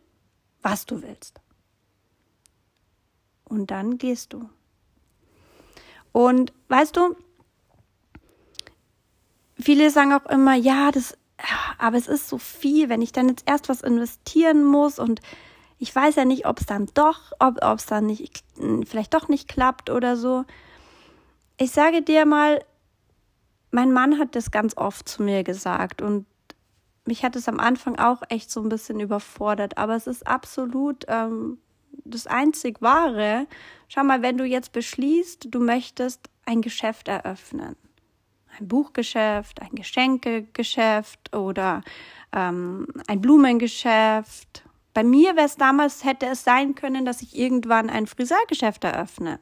was 0.62 0.86
du 0.86 1.02
willst. 1.02 1.40
Und 3.46 3.72
dann 3.72 3.98
gehst 3.98 4.34
du. 4.34 4.50
Und 6.12 6.54
weißt 6.68 6.96
du, 6.96 7.16
viele 9.60 9.90
sagen 9.90 10.14
auch 10.14 10.26
immer, 10.26 10.56
ja, 10.56 10.92
das, 10.92 11.18
aber 11.78 11.98
es 11.98 12.08
ist 12.08 12.28
so 12.28 12.38
viel, 12.38 12.90
wenn 12.90 13.02
ich 13.02 13.12
dann 13.12 13.30
jetzt 13.30 13.44
erst 13.48 13.70
was 13.70 13.82
investieren 13.82 14.64
muss 14.64 15.00
und 15.00 15.22
ich 15.78 15.96
weiß 15.96 16.16
ja 16.16 16.26
nicht, 16.26 16.46
ob 16.46 16.60
es 16.60 16.66
dann 16.66 16.88
doch, 16.94 17.32
ob 17.40 17.58
es 17.78 17.86
dann 17.86 18.06
nicht, 18.06 18.44
vielleicht 18.86 19.14
doch 19.14 19.30
nicht 19.30 19.48
klappt 19.48 19.90
oder 19.90 20.18
so. 20.18 20.44
Ich 21.58 21.72
sage 21.72 22.02
dir 22.02 22.26
mal, 22.26 22.64
mein 23.72 23.94
Mann 23.94 24.20
hat 24.20 24.36
das 24.36 24.52
ganz 24.52 24.76
oft 24.76 25.08
zu 25.08 25.24
mir 25.24 25.44
gesagt 25.44 26.02
und 26.02 26.26
mich 27.06 27.24
hat 27.24 27.36
es 27.36 27.48
am 27.48 27.60
Anfang 27.60 27.98
auch 27.98 28.22
echt 28.30 28.52
so 28.52 28.62
ein 28.62 28.70
bisschen 28.70 29.00
überfordert, 29.00 29.78
aber 29.78 29.96
es 29.96 30.08
ist 30.08 30.28
absolut 30.28 31.06
ähm, 31.08 31.58
das 32.06 32.28
einzig 32.28 32.82
Wahre. 32.82 33.48
Schau 33.88 34.04
mal, 34.04 34.22
wenn 34.22 34.38
du 34.38 34.46
jetzt 34.46 34.72
beschließt, 34.72 35.48
du 35.50 35.60
möchtest 35.60 36.30
ein 36.46 36.62
Geschäft 36.62 37.08
eröffnen, 37.08 37.76
ein 38.58 38.68
Buchgeschäft, 38.68 39.62
ein 39.62 39.74
Geschenkegeschäft 39.74 41.36
oder 41.36 41.84
ähm, 42.34 42.88
ein 43.08 43.22
Blumengeschäft. 43.22 44.64
Bei 44.94 45.04
mir 45.04 45.36
wäre 45.36 45.46
es 45.46 45.56
damals, 45.56 46.04
hätte 46.04 46.26
es 46.26 46.44
sein 46.44 46.76
können, 46.76 47.06
dass 47.06 47.22
ich 47.22 47.38
irgendwann 47.38 47.90
ein 47.90 48.08
Friseurgeschäft 48.08 48.84
eröffne. 48.84 49.40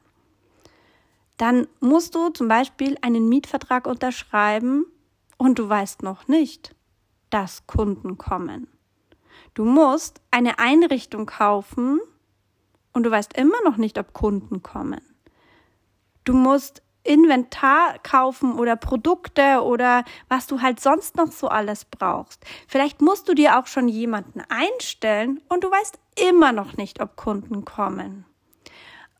Dann 1.37 1.67
musst 1.79 2.15
du 2.15 2.29
zum 2.29 2.47
Beispiel 2.47 2.97
einen 3.01 3.29
Mietvertrag 3.29 3.87
unterschreiben 3.87 4.85
und 5.37 5.59
du 5.59 5.69
weißt 5.69 6.01
noch 6.01 6.27
nicht, 6.27 6.75
dass 7.29 7.67
Kunden 7.67 8.17
kommen. 8.17 8.67
Du 9.53 9.65
musst 9.65 10.21
eine 10.31 10.59
Einrichtung 10.59 11.25
kaufen 11.25 11.99
und 12.93 13.03
du 13.03 13.11
weißt 13.11 13.37
immer 13.37 13.61
noch 13.63 13.77
nicht, 13.77 13.97
ob 13.97 14.13
Kunden 14.13 14.63
kommen. 14.63 15.01
Du 16.23 16.33
musst 16.33 16.81
Inventar 17.03 17.99
kaufen 18.03 18.59
oder 18.59 18.75
Produkte 18.75 19.63
oder 19.63 20.03
was 20.27 20.45
du 20.45 20.61
halt 20.61 20.79
sonst 20.79 21.15
noch 21.15 21.31
so 21.31 21.47
alles 21.47 21.85
brauchst. 21.85 22.45
Vielleicht 22.67 23.01
musst 23.01 23.29
du 23.29 23.33
dir 23.33 23.57
auch 23.57 23.67
schon 23.67 23.87
jemanden 23.87 24.41
einstellen 24.49 25.41
und 25.47 25.63
du 25.63 25.71
weißt 25.71 25.97
immer 26.29 26.51
noch 26.51 26.75
nicht, 26.75 27.01
ob 27.01 27.15
Kunden 27.15 27.63
kommen. 27.63 28.25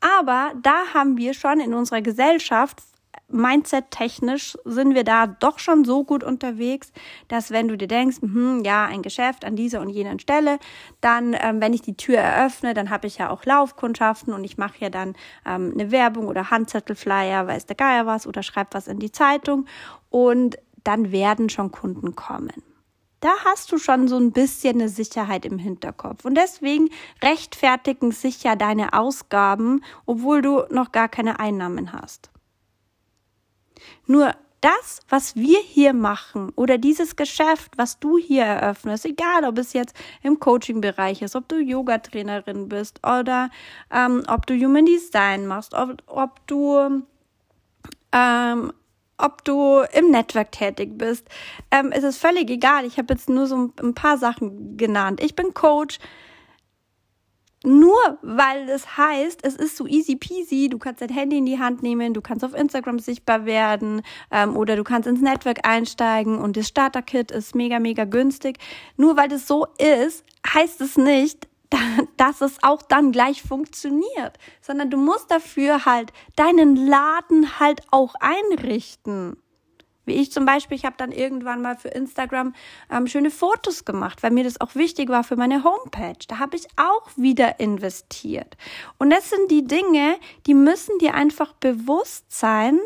Aber 0.01 0.51
da 0.61 0.93
haben 0.93 1.17
wir 1.17 1.33
schon 1.33 1.59
in 1.59 1.73
unserer 1.73 2.01
Gesellschaft 2.01 2.81
Mindset-technisch 3.29 4.57
sind 4.65 4.95
wir 4.95 5.03
da 5.03 5.27
doch 5.27 5.59
schon 5.59 5.85
so 5.85 6.03
gut 6.03 6.23
unterwegs, 6.23 6.91
dass 7.27 7.51
wenn 7.51 7.67
du 7.67 7.77
dir 7.77 7.87
denkst, 7.87 8.21
hm, 8.21 8.63
ja, 8.63 8.85
ein 8.85 9.01
Geschäft 9.01 9.45
an 9.45 9.55
dieser 9.55 9.81
und 9.81 9.89
jener 9.89 10.19
Stelle, 10.19 10.59
dann, 11.01 11.35
ähm, 11.39 11.61
wenn 11.61 11.73
ich 11.73 11.81
die 11.81 11.97
Tür 11.97 12.19
eröffne, 12.19 12.73
dann 12.73 12.89
habe 12.89 13.07
ich 13.07 13.17
ja 13.17 13.29
auch 13.29 13.45
Laufkundschaften 13.45 14.33
und 14.33 14.43
ich 14.43 14.57
mache 14.57 14.79
ja 14.79 14.89
dann 14.89 15.15
ähm, 15.45 15.71
eine 15.73 15.91
Werbung 15.91 16.27
oder 16.27 16.49
Handzettelflyer, 16.49 17.47
weiß 17.47 17.65
der 17.65 17.75
Geier 17.75 18.05
was 18.05 18.27
oder 18.27 18.43
schreib 18.43 18.73
was 18.73 18.87
in 18.87 18.99
die 18.99 19.11
Zeitung 19.11 19.65
und 20.09 20.57
dann 20.83 21.11
werden 21.11 21.49
schon 21.49 21.71
Kunden 21.71 22.15
kommen. 22.15 22.63
Da 23.19 23.29
hast 23.45 23.71
du 23.71 23.79
schon 23.79 24.07
so 24.07 24.17
ein 24.17 24.31
bisschen 24.31 24.75
eine 24.75 24.89
Sicherheit 24.89 25.43
im 25.43 25.57
Hinterkopf. 25.57 26.23
Und 26.23 26.35
deswegen 26.35 26.89
rechtfertigen 27.23 28.11
sich 28.11 28.43
ja 28.43 28.55
deine 28.55 28.93
Ausgaben, 28.93 29.83
obwohl 30.05 30.41
du 30.41 30.63
noch 30.69 30.91
gar 30.91 31.09
keine 31.09 31.39
Einnahmen 31.39 31.93
hast. 31.93 32.29
Nur 34.07 34.33
das, 34.61 35.01
was 35.07 35.35
wir 35.35 35.59
hier 35.59 35.93
machen 35.93 36.51
oder 36.55 36.77
dieses 36.77 37.15
Geschäft, 37.15 37.71
was 37.77 37.99
du 37.99 38.17
hier 38.17 38.43
eröffnest, 38.43 39.05
egal 39.05 39.45
ob 39.45 39.57
es 39.59 39.73
jetzt 39.73 39.95
im 40.23 40.39
Coaching-Bereich 40.39 41.21
ist, 41.21 41.35
ob 41.35 41.47
du 41.47 41.57
Yoga-Trainerin 41.57 42.67
bist 42.67 42.99
oder 43.05 43.49
ähm, 43.91 44.23
ob 44.27 44.47
du 44.47 44.55
Human 44.55 44.85
Design 44.85 45.45
machst, 45.45 45.73
ob, 45.73 46.01
ob 46.07 46.45
du 46.47 47.03
ähm, 48.11 48.73
ob 49.19 49.43
du 49.43 49.81
im 49.93 50.11
Netzwerk 50.11 50.51
tätig 50.51 50.97
bist, 50.97 51.27
ähm, 51.71 51.91
ist 51.91 52.03
es 52.03 52.17
völlig 52.17 52.49
egal. 52.49 52.85
Ich 52.85 52.97
habe 52.97 53.13
jetzt 53.13 53.29
nur 53.29 53.47
so 53.47 53.71
ein 53.81 53.93
paar 53.95 54.17
Sachen 54.17 54.77
genannt. 54.77 55.21
Ich 55.23 55.35
bin 55.35 55.55
Coach, 55.55 55.97
nur 57.67 58.17
weil 58.21 58.69
es 58.69 58.97
heißt, 58.97 59.43
es 59.43 59.57
ist 59.57 59.75
so 59.75 59.85
easy 59.87 60.15
peasy, 60.15 60.69
du 60.69 60.77
kannst 60.77 61.01
dein 61.01 61.09
Handy 61.09 61.37
in 61.37 61.45
die 61.45 61.59
Hand 61.59 61.83
nehmen, 61.83 62.13
du 62.13 62.21
kannst 62.21 62.45
auf 62.45 62.53
Instagram 62.53 62.99
sichtbar 62.99 63.45
werden 63.45 64.03
ähm, 64.31 64.55
oder 64.55 64.77
du 64.77 64.85
kannst 64.85 65.05
ins 65.05 65.19
Netzwerk 65.19 65.67
einsteigen 65.67 66.39
und 66.39 66.55
das 66.55 66.69
Starter-Kit 66.69 67.31
ist 67.31 67.55
mega, 67.55 67.79
mega 67.79 68.05
günstig. 68.05 68.59
Nur 68.95 69.17
weil 69.17 69.27
das 69.27 69.47
so 69.47 69.67
ist, 69.77 70.23
heißt 70.53 70.79
es 70.79 70.97
nicht, 70.97 71.49
dass 72.15 72.39
es 72.39 72.57
auch 72.63 72.81
dann 72.81 73.11
gleich 73.11 73.43
funktioniert, 73.43 74.37
sondern 74.61 74.89
du 74.89 74.95
musst 74.95 75.29
dafür 75.29 75.83
halt 75.83 76.13
deinen 76.37 76.77
Laden 76.77 77.59
halt 77.59 77.81
auch 77.91 78.15
einrichten. 78.21 79.35
Wie 80.07 80.15
ich 80.15 80.31
zum 80.31 80.45
Beispiel, 80.45 80.77
ich 80.77 80.85
habe 80.85 80.95
dann 80.97 81.11
irgendwann 81.11 81.61
mal 81.61 81.75
für 81.75 81.89
Instagram 81.89 82.55
ähm, 82.89 83.07
schöne 83.07 83.29
Fotos 83.29 83.85
gemacht, 83.85 84.23
weil 84.23 84.31
mir 84.31 84.43
das 84.43 84.59
auch 84.61 84.73
wichtig 84.73 85.09
war 85.09 85.23
für 85.23 85.35
meine 85.35 85.63
Homepage. 85.63 86.17
Da 86.27 86.39
habe 86.39 86.55
ich 86.55 86.67
auch 86.77 87.09
wieder 87.15 87.59
investiert. 87.59 88.57
Und 88.97 89.09
das 89.09 89.29
sind 89.29 89.51
die 89.51 89.65
Dinge, 89.65 90.15
die 90.47 90.53
müssen 90.53 90.97
dir 90.99 91.13
einfach 91.13 91.53
bewusst 91.53 92.25
sein, 92.29 92.79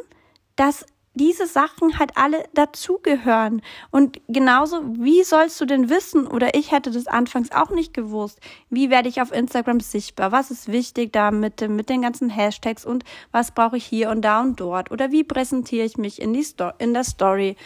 dass 0.56 0.86
diese 1.14 1.46
Sachen 1.46 2.00
halt 2.00 2.12
alle 2.16 2.46
dazugehören. 2.54 3.62
Und 3.92 4.22
genauso, 4.28 4.82
wie 4.98 5.24
sollst 5.24 5.60
du 5.60 5.66
denn 5.66 5.90
wissen, 5.90 6.26
oder 6.26 6.56
ich 6.56 6.72
hätte 6.72 6.92
das 6.92 7.08
anfangs 7.08 7.52
auch 7.52 7.70
nicht 7.70 7.94
gewusst, 7.94 8.40
wie 8.70 8.90
werde 8.90 9.10
ich 9.10 9.22
auf 9.22 9.34
Instagram 9.34 9.82
sichtbar? 9.82 10.32
Was 10.32 10.52
ist 10.52 10.72
wichtig 10.72 11.12
da 11.12 11.32
mit, 11.32 11.68
mit 11.68 11.90
den 11.90 12.02
ganzen 12.02 12.30
Hashtags 12.30 12.86
und 12.86 13.04
was 13.32 13.52
brauche 13.52 13.78
ich 13.78 13.86
hier 13.86 14.10
und 14.10 14.22
da 14.22 14.42
und 14.42 14.60
dort? 14.60 14.92
Oder 14.92 15.12
wie 15.12 15.24
präsentiere 15.24 15.86
ich 15.86 15.98
mich 15.98 16.22
in, 16.22 16.34
die 16.34 16.44
Sto 16.44 16.72
in 16.80 16.94
der 16.94 17.04
Story? 17.04 17.58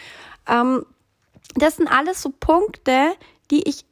Ähm, 0.48 0.84
das 1.54 1.76
sind 1.76 1.88
alles 1.88 2.22
so 2.22 2.30
Punkte, 2.30 3.12
die 3.50 3.68
ich 3.68 3.84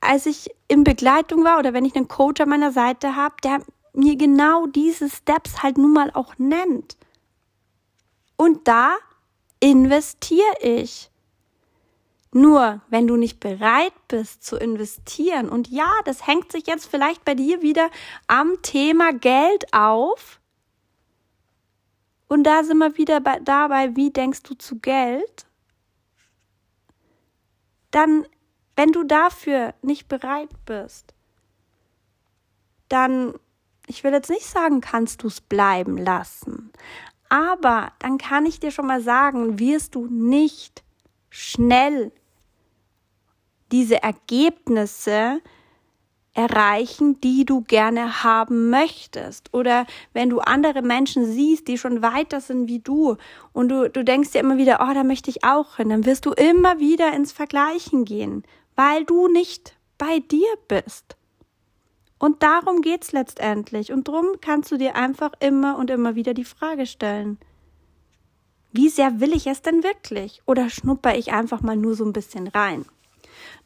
als 0.00 0.26
ich 0.26 0.50
in 0.68 0.84
Begleitung 0.84 1.44
war 1.44 1.58
oder 1.58 1.72
wenn 1.72 1.84
ich 1.84 1.96
einen 1.96 2.08
Coach 2.08 2.40
an 2.40 2.48
meiner 2.48 2.72
Seite 2.72 3.16
habe, 3.16 3.36
der 3.42 3.62
mir 3.94 4.16
genau 4.16 4.66
diese 4.66 5.08
Steps 5.08 5.62
halt 5.62 5.78
nun 5.78 5.92
mal 5.92 6.10
auch 6.12 6.34
nennt. 6.38 6.96
Und 8.42 8.66
da 8.66 8.96
investiere 9.60 10.58
ich. 10.60 11.12
Nur, 12.32 12.80
wenn 12.88 13.06
du 13.06 13.14
nicht 13.14 13.38
bereit 13.38 13.92
bist 14.08 14.42
zu 14.42 14.56
investieren, 14.56 15.48
und 15.48 15.68
ja, 15.68 15.88
das 16.06 16.26
hängt 16.26 16.50
sich 16.50 16.66
jetzt 16.66 16.86
vielleicht 16.86 17.24
bei 17.24 17.36
dir 17.36 17.62
wieder 17.62 17.88
am 18.26 18.60
Thema 18.62 19.12
Geld 19.12 19.72
auf. 19.72 20.40
Und 22.26 22.42
da 22.42 22.64
sind 22.64 22.78
wir 22.78 22.98
wieder 22.98 23.20
bei, 23.20 23.38
dabei, 23.38 23.94
wie 23.94 24.10
denkst 24.10 24.42
du 24.42 24.54
zu 24.54 24.80
Geld? 24.80 25.46
Dann, 27.92 28.26
wenn 28.74 28.90
du 28.90 29.04
dafür 29.04 29.72
nicht 29.82 30.08
bereit 30.08 30.50
bist, 30.66 31.14
dann, 32.88 33.34
ich 33.86 34.02
will 34.02 34.12
jetzt 34.12 34.30
nicht 34.30 34.46
sagen, 34.46 34.80
kannst 34.80 35.22
du 35.22 35.28
es 35.28 35.40
bleiben 35.40 35.96
lassen. 35.96 36.71
Aber 37.32 37.92
dann 37.98 38.18
kann 38.18 38.44
ich 38.44 38.60
dir 38.60 38.70
schon 38.70 38.86
mal 38.86 39.00
sagen, 39.00 39.58
wirst 39.58 39.94
du 39.94 40.06
nicht 40.06 40.82
schnell 41.30 42.12
diese 43.70 44.02
Ergebnisse 44.02 45.40
erreichen, 46.34 47.22
die 47.22 47.46
du 47.46 47.62
gerne 47.62 48.22
haben 48.22 48.68
möchtest. 48.68 49.54
Oder 49.54 49.86
wenn 50.12 50.28
du 50.28 50.40
andere 50.40 50.82
Menschen 50.82 51.24
siehst, 51.24 51.68
die 51.68 51.78
schon 51.78 52.02
weiter 52.02 52.42
sind 52.42 52.68
wie 52.68 52.80
du 52.80 53.16
und 53.54 53.70
du, 53.70 53.88
du 53.88 54.04
denkst 54.04 54.32
dir 54.32 54.40
immer 54.40 54.58
wieder, 54.58 54.86
oh, 54.86 54.92
da 54.92 55.02
möchte 55.02 55.30
ich 55.30 55.42
auch 55.42 55.76
hin, 55.76 55.88
dann 55.88 56.04
wirst 56.04 56.26
du 56.26 56.32
immer 56.32 56.80
wieder 56.80 57.14
ins 57.14 57.32
Vergleichen 57.32 58.04
gehen, 58.04 58.42
weil 58.76 59.06
du 59.06 59.28
nicht 59.28 59.74
bei 59.96 60.18
dir 60.18 60.54
bist. 60.68 61.16
Und 62.22 62.44
darum 62.44 62.82
geht's 62.82 63.10
letztendlich. 63.10 63.90
Und 63.90 64.06
drum 64.06 64.36
kannst 64.40 64.70
du 64.70 64.76
dir 64.76 64.94
einfach 64.94 65.32
immer 65.40 65.76
und 65.76 65.90
immer 65.90 66.14
wieder 66.14 66.34
die 66.34 66.44
Frage 66.44 66.86
stellen. 66.86 67.36
Wie 68.70 68.90
sehr 68.90 69.18
will 69.18 69.32
ich 69.32 69.48
es 69.48 69.60
denn 69.60 69.82
wirklich? 69.82 70.40
Oder 70.46 70.70
schnupper 70.70 71.16
ich 71.16 71.32
einfach 71.32 71.62
mal 71.62 71.76
nur 71.76 71.96
so 71.96 72.04
ein 72.04 72.12
bisschen 72.12 72.46
rein? 72.46 72.84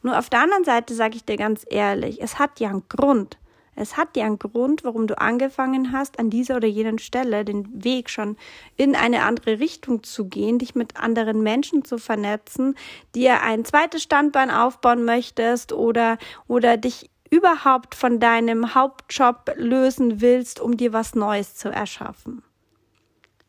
Nur 0.01 0.17
auf 0.17 0.31
der 0.31 0.41
anderen 0.41 0.63
Seite 0.63 0.95
sage 0.95 1.17
ich 1.17 1.23
dir 1.23 1.37
ganz 1.37 1.67
ehrlich, 1.69 2.19
es 2.19 2.39
hat 2.39 2.59
ja 2.59 2.69
einen 2.69 2.89
Grund. 2.89 3.37
Es 3.75 3.95
hat 3.95 4.17
ja 4.17 4.25
einen 4.25 4.39
Grund, 4.39 4.83
warum 4.83 5.05
du 5.05 5.21
angefangen 5.21 5.91
hast, 5.91 6.17
an 6.17 6.31
dieser 6.31 6.55
oder 6.55 6.67
jenen 6.67 6.97
Stelle 6.97 7.45
den 7.45 7.83
Weg 7.83 8.09
schon 8.09 8.37
in 8.75 8.95
eine 8.95 9.21
andere 9.21 9.59
Richtung 9.59 10.01
zu 10.01 10.25
gehen, 10.25 10.57
dich 10.57 10.73
mit 10.73 10.97
anderen 10.97 11.43
Menschen 11.43 11.85
zu 11.85 11.99
vernetzen, 11.99 12.73
dir 13.13 13.43
ein 13.43 13.65
zweites 13.65 14.01
Standbein 14.01 14.49
aufbauen 14.49 15.05
möchtest 15.05 15.73
oder, 15.73 16.17
oder 16.47 16.77
dich 16.77 17.11
überhaupt 17.29 17.95
von 17.95 18.19
deinem 18.19 18.75
Hauptjob 18.75 19.53
lösen 19.55 20.21
willst, 20.21 20.59
um 20.59 20.77
dir 20.77 20.93
was 20.93 21.15
Neues 21.15 21.55
zu 21.55 21.69
erschaffen. 21.69 22.43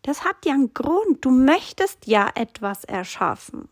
Das 0.02 0.24
hat 0.24 0.44
ja 0.44 0.54
einen 0.54 0.72
Grund. 0.74 1.24
Du 1.24 1.30
möchtest 1.30 2.06
ja 2.06 2.30
etwas 2.34 2.84
erschaffen 2.84 3.68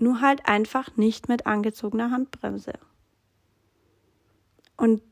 nur 0.00 0.20
halt 0.20 0.46
einfach 0.46 0.96
nicht 0.96 1.28
mit 1.28 1.46
angezogener 1.46 2.10
Handbremse. 2.10 2.72
Und 4.76 5.02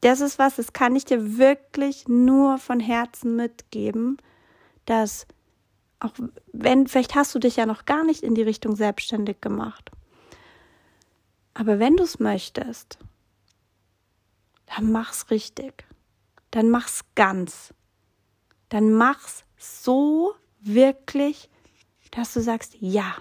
das 0.00 0.20
ist 0.20 0.38
was, 0.38 0.56
das 0.56 0.72
kann 0.72 0.94
ich 0.94 1.04
dir 1.04 1.38
wirklich 1.38 2.06
nur 2.06 2.58
von 2.58 2.78
Herzen 2.78 3.34
mitgeben, 3.34 4.18
dass 4.86 5.26
auch 6.00 6.12
wenn, 6.52 6.86
vielleicht 6.86 7.16
hast 7.16 7.34
du 7.34 7.40
dich 7.40 7.56
ja 7.56 7.66
noch 7.66 7.84
gar 7.84 8.04
nicht 8.04 8.22
in 8.22 8.36
die 8.36 8.42
Richtung 8.42 8.76
selbstständig 8.76 9.40
gemacht. 9.40 9.90
Aber 11.58 11.80
wenn 11.80 11.96
du 11.96 12.04
es 12.04 12.20
möchtest, 12.20 12.98
dann 14.66 14.92
mach's 14.92 15.28
richtig. 15.32 15.84
Dann 16.52 16.70
mach's 16.70 17.04
ganz. 17.16 17.74
Dann 18.68 18.92
mach's 18.92 19.42
so 19.56 20.34
wirklich, 20.60 21.50
dass 22.12 22.32
du 22.32 22.40
sagst, 22.42 22.76
ja, 22.78 23.16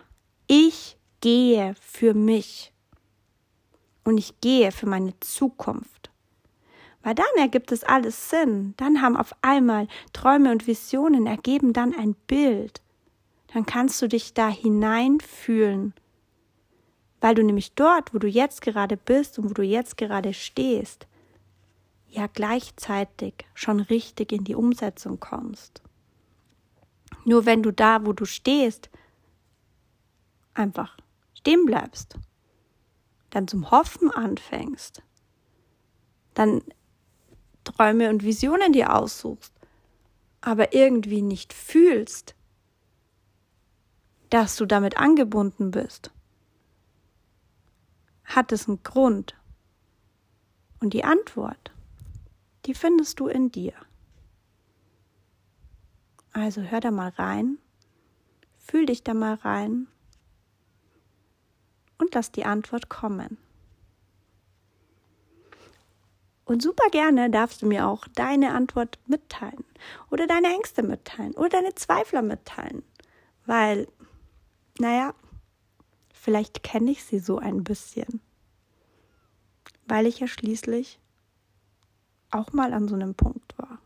ich 0.46 1.00
gehe 1.20 1.74
für 1.82 2.14
mich 2.14 2.74
und 4.04 4.20
ich 4.20 4.40
gehe 4.40 4.72
für 4.72 4.86
meine 4.86 5.20
Zukunft. 5.20 6.12
Weil 7.02 7.16
dann 7.16 7.26
ergibt 7.40 7.72
es 7.72 7.84
alles 7.84 8.30
Sinn. 8.30 8.76
Dann 8.78 9.02
haben 9.02 9.18
auf 9.18 9.34
einmal 9.42 9.88
Träume 10.14 10.52
und 10.52 10.68
Visionen 10.68 11.26
ergeben 11.26 11.74
dann 11.74 11.96
ein 11.98 12.14
Bild. 12.28 12.84
Dann 13.52 13.66
kannst 13.66 14.00
du 14.04 14.08
dich 14.08 14.36
da 14.36 14.48
hineinfühlen. 14.48 15.96
Weil 17.20 17.36
du 17.36 17.44
nämlich 17.44 17.74
dort, 17.74 18.14
wo 18.14 18.20
du 18.20 18.28
jetzt 18.28 18.62
gerade 18.62 18.98
bist 18.98 19.40
und 19.40 19.50
wo 19.50 19.54
du 19.54 19.64
jetzt 19.64 19.98
gerade 19.98 20.34
stehst, 20.34 21.08
ja 22.10 22.28
gleichzeitig 22.28 23.46
schon 23.54 23.80
richtig 23.80 24.32
in 24.32 24.44
die 24.44 24.56
Umsetzung 24.56 25.20
kommst. 25.20 25.82
Nur 27.26 27.46
wenn 27.46 27.64
du 27.64 27.72
da, 27.72 28.06
wo 28.06 28.14
du 28.14 28.26
stehst, 28.26 28.90
einfach 30.54 30.98
stehen 31.34 31.66
bleibst, 31.66 32.18
dann 33.30 33.48
zum 33.48 33.70
Hoffen 33.72 34.12
anfängst, 34.12 35.02
dann 36.34 36.62
Träume 37.64 38.10
und 38.10 38.24
Visionen 38.24 38.72
dir 38.72 38.96
aussuchst, 38.96 39.54
aber 40.42 40.74
irgendwie 40.74 41.22
nicht 41.22 41.54
fühlst, 41.54 42.36
dass 44.30 44.56
du 44.56 44.66
damit 44.66 44.98
angebunden 44.98 45.72
bist, 45.72 46.12
hat 48.28 48.52
es 48.52 48.68
einen 48.68 48.84
Grund. 48.84 49.36
Und 50.80 50.94
die 50.94 51.04
Antwort, 51.04 51.72
die 52.66 52.76
findest 52.76 53.20
du 53.20 53.28
in 53.28 53.52
dir. 53.52 53.74
Also 56.34 56.62
hör 56.62 56.80
da 56.82 56.92
mal 56.92 57.10
rein, 57.10 57.58
fühl 58.60 58.86
dich 58.86 59.04
da 59.04 59.16
mal 59.16 59.34
rein 59.34 59.88
und 61.98 62.14
lass 62.14 62.32
die 62.32 62.46
Antwort 62.46 62.90
kommen. 62.90 63.40
Und 66.46 66.62
super 66.62 66.90
gerne 66.92 67.30
darfst 67.30 67.62
du 67.62 67.66
mir 67.66 67.88
auch 67.88 68.08
deine 68.16 68.54
Antwort 68.54 69.00
mitteilen 69.08 69.66
oder 70.12 70.28
deine 70.28 70.48
Ängste 70.48 70.84
mitteilen 70.84 71.34
oder 71.34 71.50
deine 71.50 71.76
Zweifler 71.76 72.22
mitteilen, 72.22 72.84
weil, 73.46 73.88
naja, 74.80 75.14
vielleicht 76.28 76.62
kenne 76.62 76.92
ich 76.92 77.06
sie 77.06 77.20
so 77.20 77.38
ein 77.38 77.64
bisschen, 77.64 78.20
weil 79.88 80.06
ich 80.06 80.20
ja 80.20 80.28
schließlich 80.28 81.00
auch 82.32 82.52
mal 82.52 82.74
an 82.74 82.90
so 82.90 82.96
einem 82.96 83.16
Punkt 83.16 83.58
war. 83.58 83.80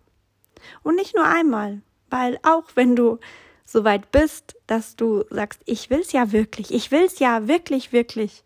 Und 0.82 0.96
nicht 0.96 1.16
nur 1.16 1.28
einmal, 1.28 1.84
weil 2.10 2.40
auch 2.42 2.64
wenn 2.74 2.96
du 2.96 3.20
so 3.64 3.84
weit 3.84 4.10
bist, 4.10 4.56
dass 4.66 4.96
du 4.96 5.24
sagst, 5.30 5.62
ich 5.68 5.92
will's 5.92 6.14
ja 6.14 6.32
wirklich, 6.32 6.74
ich 6.74 6.90
will's 6.90 7.20
ja 7.20 7.48
wirklich, 7.48 7.94
wirklich, 7.94 8.44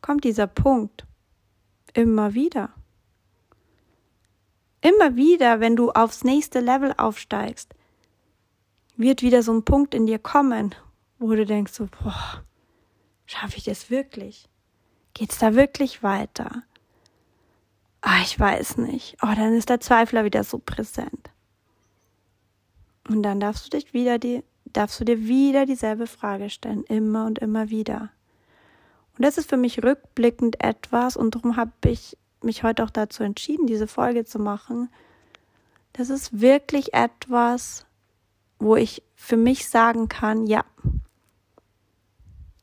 kommt 0.00 0.22
dieser 0.22 0.46
Punkt 0.46 1.06
immer 1.92 2.34
wieder. 2.34 2.72
Immer 4.80 5.16
wieder, 5.16 5.58
wenn 5.58 5.74
du 5.74 5.90
aufs 5.90 6.22
nächste 6.22 6.60
Level 6.60 6.94
aufsteigst, 6.96 7.74
wird 8.96 9.22
wieder 9.22 9.42
so 9.42 9.52
ein 9.52 9.64
Punkt 9.64 9.92
in 9.92 10.06
dir 10.06 10.20
kommen, 10.20 10.72
wo 11.18 11.34
du 11.34 11.44
denkst 11.44 11.72
so, 11.72 11.88
boah, 12.00 12.44
schaffe 13.30 13.58
ich 13.58 13.64
das 13.64 13.90
wirklich? 13.90 14.48
Geht's 15.14 15.38
da 15.38 15.54
wirklich 15.54 16.02
weiter? 16.02 16.62
Ah, 18.00 18.20
ich 18.22 18.38
weiß 18.38 18.78
nicht. 18.78 19.16
Oh, 19.22 19.34
dann 19.34 19.54
ist 19.54 19.68
der 19.68 19.80
Zweifler 19.80 20.24
wieder 20.24 20.42
so 20.42 20.58
präsent. 20.58 21.30
Und 23.08 23.22
dann 23.22 23.40
darfst 23.40 23.66
du 23.66 23.70
dich 23.70 23.92
wieder 23.92 24.18
die, 24.18 24.42
darfst 24.64 25.00
du 25.00 25.04
dir 25.04 25.26
wieder 25.26 25.66
dieselbe 25.66 26.06
Frage 26.06 26.50
stellen, 26.50 26.84
immer 26.84 27.26
und 27.26 27.38
immer 27.38 27.70
wieder. 27.70 28.10
Und 29.16 29.24
das 29.24 29.38
ist 29.38 29.48
für 29.48 29.56
mich 29.56 29.82
rückblickend 29.82 30.62
etwas, 30.62 31.16
und 31.16 31.34
darum 31.34 31.56
habe 31.56 31.72
ich 31.86 32.16
mich 32.42 32.62
heute 32.62 32.84
auch 32.84 32.90
dazu 32.90 33.22
entschieden, 33.22 33.66
diese 33.66 33.86
Folge 33.86 34.24
zu 34.24 34.38
machen. 34.38 34.90
Das 35.92 36.08
ist 36.08 36.40
wirklich 36.40 36.94
etwas, 36.94 37.84
wo 38.58 38.76
ich 38.76 39.02
für 39.14 39.36
mich 39.36 39.68
sagen 39.68 40.08
kann, 40.08 40.46
ja, 40.46 40.64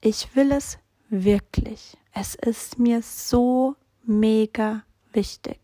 ich 0.01 0.35
will 0.35 0.51
es 0.51 0.77
wirklich. 1.09 1.97
Es 2.13 2.35
ist 2.35 2.79
mir 2.79 3.01
so 3.01 3.75
mega 4.03 4.83
wichtig. 5.13 5.59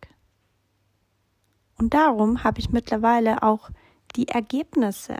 Und 1.77 1.93
darum 1.93 2.43
habe 2.43 2.59
ich 2.59 2.69
mittlerweile 2.69 3.43
auch 3.43 3.69
die 4.15 4.27
Ergebnisse, 4.27 5.17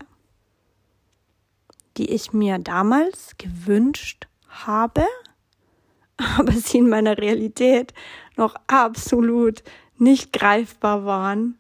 die 1.98 2.10
ich 2.12 2.34
mir 2.34 2.60
damals 2.60 3.36
gewünscht 3.38 4.28
habe, 4.48 5.06
aber 6.38 6.52
sie 6.52 6.80
in 6.80 6.90
meiner 6.90 7.18
Realität 7.18 7.94
noch 8.38 8.56
absolut 8.68 9.64
nicht 9.98 10.34
greifbar 10.34 11.06
waren 11.06 11.58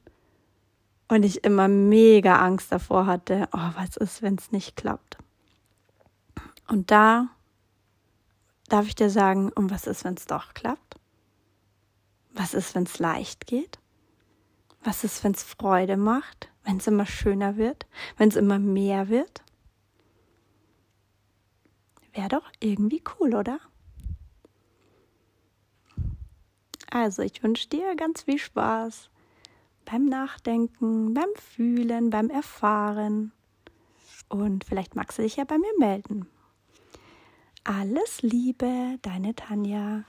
und 1.08 1.24
ich 1.24 1.44
immer 1.44 1.68
mega 1.68 2.38
Angst 2.38 2.72
davor 2.72 3.06
hatte, 3.06 3.48
oh, 3.54 3.70
was 3.76 3.98
ist, 3.98 4.22
wenn 4.22 4.36
es 4.36 4.52
nicht 4.52 4.76
klappt. 4.76 5.18
Und 6.68 6.92
da, 6.92 7.30
darf 8.73 8.88
ich 8.88 8.95
dir 8.95 9.12
sagen, 9.12 9.51
und 9.51 9.69
was 9.69 9.86
ist, 9.86 10.03
wenn 10.03 10.15
es 10.15 10.25
doch 10.25 10.55
klappt? 10.55 10.95
Was 12.31 12.55
ist, 12.55 12.73
wenn 12.73 12.86
es 12.86 12.97
leicht 12.97 13.45
geht? 13.45 13.77
Was 14.83 15.03
ist, 15.03 15.23
wenn 15.23 15.33
es 15.33 15.43
Freude 15.43 15.95
macht? 15.95 16.49
Wenn 16.63 16.77
es 16.77 16.88
immer 16.88 17.05
schöner 17.05 17.55
wird? 17.55 17.86
Wenn 18.17 18.29
es 18.29 18.36
immer 18.36 18.57
mehr 18.57 19.09
wird? 19.09 19.43
Wäre 22.13 22.29
doch 22.29 22.51
irgendwie 22.59 23.03
cool, 23.19 23.36
oder? 23.36 23.59
Also, 26.89 27.21
ich 27.21 27.43
wünsche 27.43 27.69
dir 27.69 27.95
ganz 27.95 28.23
viel 28.23 28.39
Spaß 28.39 29.12
beim 29.86 30.05
Nachdenken, 30.05 31.13
beim 31.13 31.29
Fühlen, 31.36 32.09
beim 32.09 32.31
Erfahren. 32.31 33.33
Und 34.29 34.63
vielleicht 34.63 34.95
magst 34.95 35.19
du 35.19 35.21
dich 35.21 35.36
ja 35.36 35.43
bei 35.43 35.59
mir 35.59 35.77
melden. 35.77 36.27
Alles 37.65 38.21
Liebe, 38.21 38.97
deine 39.02 39.36
Tanja. 39.36 40.04